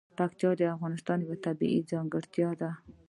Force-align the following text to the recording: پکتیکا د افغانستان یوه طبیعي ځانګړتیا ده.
پکتیکا 0.17 0.49
د 0.59 0.61
افغانستان 0.75 1.17
یوه 1.25 1.37
طبیعي 1.45 1.79
ځانګړتیا 1.91 2.49
ده. 2.61 2.71